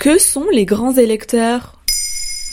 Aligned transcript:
Que 0.00 0.18
sont 0.18 0.46
les 0.50 0.64
grands 0.64 0.94
électeurs? 0.94 1.78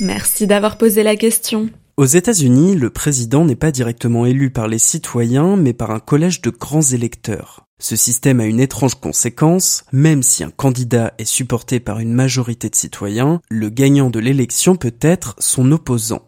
Merci 0.01 0.47
d'avoir 0.47 0.77
posé 0.77 1.01
la 1.01 1.15
question. 1.15 1.69
Aux 1.95 2.05
États-Unis, 2.05 2.75
le 2.75 2.89
président 2.89 3.45
n'est 3.45 3.55
pas 3.55 3.71
directement 3.71 4.25
élu 4.25 4.49
par 4.49 4.67
les 4.67 4.79
citoyens, 4.79 5.55
mais 5.55 5.71
par 5.71 5.91
un 5.91 6.01
collège 6.01 6.41
de 6.41 6.49
grands 6.49 6.81
électeurs. 6.81 7.63
Ce 7.79 7.95
système 7.95 8.41
a 8.41 8.47
une 8.47 8.59
étrange 8.59 8.95
conséquence, 8.95 9.85
même 9.93 10.23
si 10.23 10.43
un 10.43 10.49
candidat 10.49 11.13
est 11.19 11.23
supporté 11.23 11.79
par 11.79 11.99
une 11.99 12.11
majorité 12.11 12.69
de 12.69 12.75
citoyens, 12.75 13.39
le 13.49 13.69
gagnant 13.69 14.09
de 14.09 14.19
l'élection 14.19 14.75
peut 14.75 14.97
être 14.99 15.37
son 15.39 15.71
opposant. 15.71 16.23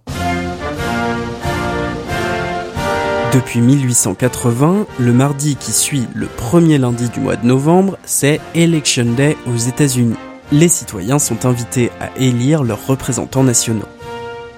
Depuis 3.33 3.59
1880, 3.59 4.87
le 4.97 5.11
mardi 5.11 5.57
qui 5.57 5.73
suit 5.73 6.07
le 6.15 6.27
premier 6.27 6.77
lundi 6.77 7.09
du 7.09 7.19
mois 7.19 7.35
de 7.35 7.45
novembre, 7.45 7.97
c'est 8.05 8.39
Election 8.55 9.11
Day 9.17 9.35
aux 9.47 9.57
États-Unis. 9.57 10.15
Les 10.51 10.67
citoyens 10.67 11.19
sont 11.19 11.45
invités 11.45 11.91
à 11.99 12.09
élire 12.17 12.63
leurs 12.63 12.87
représentants 12.87 13.43
nationaux. 13.43 13.85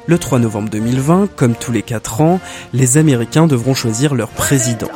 Le 0.06 0.18
3 0.18 0.40
novembre 0.40 0.70
2020, 0.70 1.28
comme 1.36 1.54
tous 1.54 1.74
les 1.74 1.82
4 1.82 2.22
ans, 2.22 2.40
les 2.72 2.98
Américains 2.98 3.46
devront 3.46 3.74
choisir 3.74 4.16
leur 4.16 4.30
président. 4.30 4.88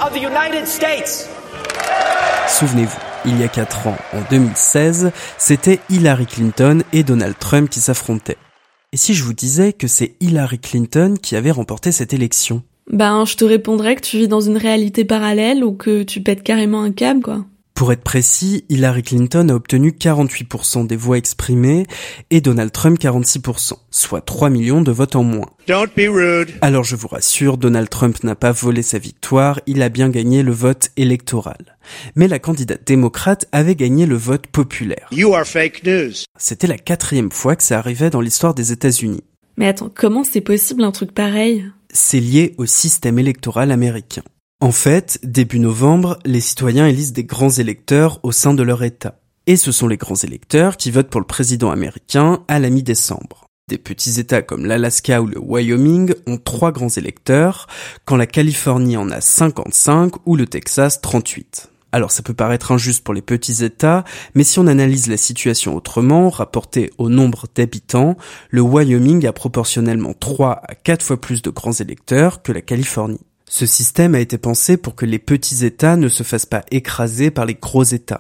Souvenez-vous, 2.48 3.00
il 3.26 3.38
y 3.38 3.44
a 3.44 3.50
4 3.50 3.88
ans, 3.88 3.98
en 4.14 4.22
2016, 4.30 5.12
c'était 5.38 5.80
Hillary 5.90 6.28
Clinton 6.28 6.82
et 6.94 7.04
Donald 7.04 7.36
Trump 7.38 7.70
qui 7.70 7.82
s'affrontaient. 7.82 8.38
Et 8.94 8.98
si 8.98 9.14
je 9.14 9.26
vous 9.26 9.34
disais 9.34 9.74
que 9.74 9.88
c'est 9.88 10.16
Hillary 10.22 10.60
Clinton 10.60 11.16
qui 11.22 11.36
avait 11.36 11.52
remporté 11.52 11.92
cette 11.92 12.14
élection? 12.14 12.64
Ben, 12.90 13.26
je 13.26 13.36
te 13.36 13.44
répondrais 13.44 13.98
que 13.98 14.02
tu 14.02 14.18
vis 14.18 14.30
dans 14.30 14.40
une 14.40 14.58
réalité 14.58 15.04
parallèle 15.04 15.62
ou 15.66 15.74
que 15.74 16.04
tu 16.04 16.22
pètes 16.22 16.44
carrément 16.44 16.84
un 16.84 16.94
câble, 16.94 17.22
quoi. 17.22 17.44
Pour 17.76 17.92
être 17.92 18.04
précis, 18.04 18.64
Hillary 18.70 19.04
Clinton 19.04 19.50
a 19.50 19.54
obtenu 19.54 19.90
48% 19.92 20.88
des 20.88 20.96
voix 20.96 21.18
exprimées 21.18 21.86
et 22.30 22.40
Donald 22.40 22.72
Trump 22.72 22.98
46%, 22.98 23.74
soit 23.92 24.22
3 24.22 24.50
millions 24.50 24.82
de 24.82 24.94
votes 24.94 25.18
en 25.18 25.24
moins. 25.24 25.50
Alors 26.62 26.86
je 26.86 26.96
vous 26.96 27.10
rassure, 27.10 27.58
Donald 27.58 27.90
Trump 27.90 28.24
n'a 28.24 28.36
pas 28.36 28.54
volé 28.54 28.82
sa 28.82 28.98
victoire, 28.98 29.60
il 29.68 29.82
a 29.82 29.90
bien 29.90 30.08
gagné 30.08 30.42
le 30.42 30.54
vote 30.54 30.92
électoral. 30.96 31.78
Mais 32.16 32.30
la 32.30 32.40
candidate 32.40 32.88
démocrate 32.88 33.46
avait 33.52 33.76
gagné 33.76 34.06
le 34.06 34.16
vote 34.16 34.48
populaire. 34.48 35.10
C'était 36.38 36.68
la 36.68 36.78
quatrième 36.78 37.32
fois 37.32 37.58
que 37.58 37.64
ça 37.64 37.78
arrivait 37.78 38.10
dans 38.10 38.22
l'histoire 38.22 38.54
des 38.54 38.72
États-Unis. 38.72 39.26
Mais 39.58 39.68
attends, 39.68 39.92
comment 39.94 40.24
c'est 40.24 40.40
possible 40.40 40.82
un 40.82 40.92
truc 40.92 41.14
pareil? 41.14 41.66
C'est 41.90 42.22
lié 42.22 42.56
au 42.58 42.66
système 42.66 43.20
électoral 43.20 43.70
américain. 43.72 44.24
En 44.62 44.72
fait, 44.72 45.20
début 45.22 45.60
novembre, 45.60 46.18
les 46.24 46.40
citoyens 46.40 46.88
élisent 46.88 47.12
des 47.12 47.26
grands 47.26 47.50
électeurs 47.50 48.22
au 48.24 48.32
sein 48.32 48.54
de 48.54 48.64
leur 48.64 48.84
État. 48.84 49.20
Et 49.48 49.58
ce 49.58 49.74
sont 49.74 49.88
les 49.88 49.98
grands 49.98 50.16
électeurs 50.16 50.78
qui 50.78 50.92
votent 50.92 51.10
pour 51.10 51.20
le 51.20 51.28
président 51.28 51.72
américain 51.72 52.44
à 52.48 52.58
la 52.60 52.70
mi-décembre. 52.70 53.48
Des 53.68 53.78
petits 53.78 54.18
États 54.18 54.42
comme 54.42 54.66
l'Alaska 54.66 55.22
ou 55.22 55.28
le 55.28 55.40
Wyoming 55.40 56.14
ont 56.26 56.38
trois 56.38 56.72
grands 56.72 56.90
électeurs, 56.90 57.68
quand 58.06 58.16
la 58.16 58.28
Californie 58.28 58.96
en 58.96 59.12
a 59.12 59.20
55 59.20 60.14
ou 60.26 60.38
le 60.38 60.48
Texas 60.48 61.02
38. 61.02 61.70
Alors 61.92 62.12
ça 62.12 62.24
peut 62.24 62.34
paraître 62.34 62.72
injuste 62.72 63.04
pour 63.04 63.14
les 63.14 63.22
petits 63.22 63.64
États, 63.64 64.06
mais 64.36 64.46
si 64.46 64.60
on 64.60 64.68
analyse 64.68 65.08
la 65.08 65.18
situation 65.18 65.76
autrement, 65.76 66.30
rapportée 66.30 66.92
au 66.98 67.10
nombre 67.10 67.46
d'habitants, 67.54 68.16
le 68.52 68.62
Wyoming 68.62 69.28
a 69.28 69.34
proportionnellement 69.34 70.14
3 70.14 70.62
à 70.66 70.76
4 70.76 71.04
fois 71.04 71.20
plus 71.20 71.42
de 71.42 71.50
grands 71.50 71.74
électeurs 71.74 72.42
que 72.42 72.54
la 72.54 72.62
Californie. 72.62 73.20
Ce 73.58 73.66
système 73.66 74.16
a 74.16 74.20
été 74.20 74.38
pensé 74.38 74.76
pour 74.76 74.96
que 74.96 75.06
les 75.06 75.18
petits 75.18 75.66
États 75.66 75.96
ne 75.96 76.10
se 76.10 76.24
fassent 76.24 76.46
pas 76.46 76.66
écraser 76.72 77.32
par 77.32 77.46
les 77.46 77.54
gros 77.54 77.84
États. 77.86 78.20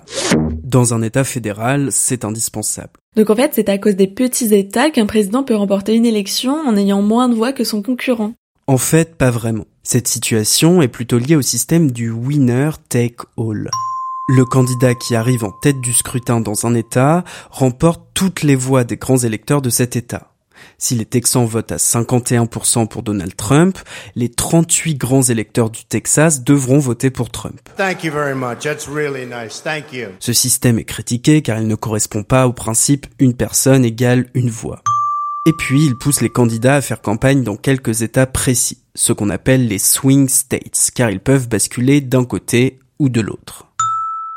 Dans 0.64 0.94
un 0.94 1.02
État 1.02 1.25
fédéral, 1.25 1.89
c'est 1.92 2.23
indispensable. 2.23 2.94
Donc 3.17 3.30
en 3.30 3.36
fait, 3.36 3.52
c'est 3.53 3.67
à 3.67 3.77
cause 3.77 3.97
des 3.97 4.08
petits 4.08 4.55
États 4.55 4.92
qu'un 4.92 5.05
président 5.05 5.44
peut 5.44 5.58
remporter 5.58 5.94
une 5.94 6.05
élection 6.05 6.53
en 6.53 6.77
ayant 6.77 7.02
moins 7.02 7.27
de 7.27 7.36
voix 7.36 7.52
que 7.52 7.65
son 7.65 7.82
concurrent. 7.82 8.32
En 8.67 8.77
fait, 8.77 9.17
pas 9.17 9.30
vraiment. 9.30 9.65
Cette 9.83 10.08
situation 10.08 10.82
est 10.82 10.87
plutôt 10.87 11.17
liée 11.17 11.36
au 11.36 11.42
système 11.42 11.92
du 11.92 12.11
winner 12.11 12.70
take 12.88 13.17
all. 13.38 13.70
Le 14.30 14.45
candidat 14.45 14.95
qui 14.95 15.15
arrive 15.17 15.43
en 15.43 15.52
tête 15.52 15.82
du 15.82 15.92
scrutin 15.92 16.39
dans 16.39 16.65
un 16.65 16.73
État 16.76 17.26
remporte 17.52 18.02
toutes 18.14 18.42
les 18.42 18.55
voix 18.55 18.86
des 18.86 18.95
grands 18.95 19.17
électeurs 19.17 19.61
de 19.61 19.70
cet 19.70 19.98
État. 19.98 20.34
Si 20.77 20.95
les 20.95 21.05
Texans 21.05 21.45
votent 21.45 21.71
à 21.71 21.77
51% 21.77 22.88
pour 22.88 23.04
Donald 23.04 23.36
Trump, 23.36 23.77
les 24.16 24.30
38 24.30 24.95
grands 24.95 25.23
électeurs 25.23 25.70
du 25.70 25.86
Texas 25.86 26.43
devront 26.43 26.80
voter 26.80 27.10
pour 27.10 27.30
Trump. 27.30 27.60
Ce 30.20 30.33
système 30.33 30.80
est 30.80 30.83
critiqué 30.83 31.42
car 31.42 31.60
il 31.60 31.67
ne 31.67 31.76
correspond 31.76 32.23
pas 32.23 32.48
au 32.48 32.54
principe 32.54 33.08
une 33.20 33.33
personne 33.33 33.86
égale 33.86 34.27
une 34.33 34.49
voix. 34.49 34.82
Et 35.48 35.54
puis, 35.54 35.86
il 35.86 35.95
pousse 35.95 36.21
les 36.21 36.30
candidats 36.30 36.77
à 36.77 36.82
faire 36.82 37.02
campagne 37.02 37.44
dans 37.44 37.55
quelques 37.55 38.02
États 38.02 38.26
précis, 38.26 38.80
ce 38.95 39.14
qu'on 39.14 39.30
appelle 39.30 39.67
les 39.67 39.77
swing 39.77 40.27
states, 40.27 40.89
car 40.95 41.11
ils 41.11 41.20
peuvent 41.20 41.48
basculer 41.48 42.02
d'un 42.02 42.26
côté 42.26 42.80
ou 42.98 43.10
de 43.10 43.21
l'autre. 43.21 43.64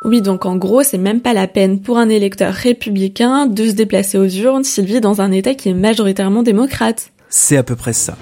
Oui, 0.05 0.23
donc 0.23 0.47
en 0.47 0.55
gros, 0.55 0.85
c'est 0.85 0.97
même 0.97 1.21
pas 1.21 1.33
la 1.33 1.49
peine 1.49 1.81
pour 1.81 1.99
un 1.99 2.09
électeur 2.09 2.55
républicain 2.55 3.47
de 3.47 3.67
se 3.67 3.73
déplacer 3.73 4.17
aux 4.17 4.29
urnes 4.29 4.63
s'il 4.63 4.85
vit 4.85 5.01
dans 5.01 5.21
un 5.21 5.33
État 5.33 5.55
qui 5.55 5.71
est 5.71 5.75
majoritairement 5.75 6.45
démocrate. 6.45 7.11
C'est 7.29 7.57
à 7.57 7.65
peu 7.65 7.75
près 7.75 7.93
ça. 7.93 8.17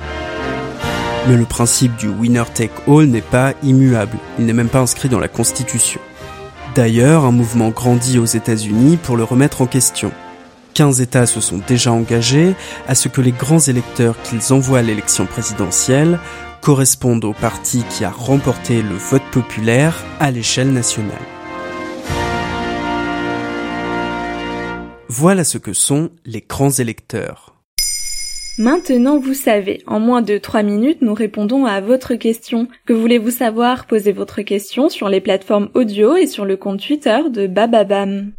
Mais 1.29 1.37
le 1.37 1.45
principe 1.45 1.95
du 1.97 2.09
winner 2.09 2.45
take 2.55 2.73
all 2.89 3.05
n'est 3.05 3.21
pas 3.21 3.53
immuable, 3.63 4.17
il 4.39 4.47
n'est 4.47 4.55
même 4.55 4.71
pas 4.71 4.81
inscrit 4.81 5.11
dans 5.11 5.19
la 5.19 5.29
Constitution. 5.29 6.01
D'ailleurs, 6.75 7.27
un 7.27 7.31
mouvement 7.31 7.69
grandit 7.69 8.19
aux 8.19 8.25
États-Unis 8.25 8.97
pour 8.97 9.19
le 9.19 9.25
remettre 9.25 9.61
en 9.61 9.67
question. 9.67 10.13
15 10.73 11.03
États 11.03 11.27
se 11.27 11.43
sont 11.43 11.61
déjà 11.67 11.93
engagés 11.93 12.55
à 12.89 12.95
ce 12.95 13.09
que 13.09 13.21
les 13.21 13.33
grands 13.33 13.61
électeurs 13.61 14.17
qu'ils 14.23 14.55
envoient 14.55 14.79
à 14.79 14.83
l'élection 14.83 15.27
présidentielle 15.27 16.21
correspondent 16.63 17.27
au 17.27 17.35
parti 17.35 17.85
qui 17.91 18.03
a 18.07 18.11
remporté 18.11 18.81
le 18.81 18.95
vote 18.95 19.23
populaire 19.31 20.03
à 20.21 20.31
l'échelle 20.31 20.73
nationale. 20.73 21.36
Voilà 25.19 25.45
ce 25.45 25.57
que 25.57 25.73
sont 25.73 26.11
les 26.27 26.43
grands 26.43 26.69
électeurs. 26.69 27.55
Maintenant, 28.59 29.17
vous 29.17 29.33
savez, 29.33 29.83
en 29.87 29.99
moins 29.99 30.21
de 30.21 30.37
3 30.37 30.63
minutes, 30.63 31.01
nous 31.01 31.15
répondons 31.15 31.65
à 31.65 31.81
votre 31.81 32.17
question. 32.17 32.69
Que 32.85 32.93
voulez-vous 32.93 33.31
savoir? 33.31 33.87
Posez 33.87 34.13
votre 34.13 34.43
question 34.43 34.91
sur 34.91 35.09
les 35.09 35.23
plateformes 35.23 35.71
audio 35.73 36.17
et 36.17 36.27
sur 36.27 36.45
le 36.45 36.59
compte 36.59 36.87
Twitter 36.87 37.19
de 37.31 37.47
Bababam. 37.47 38.33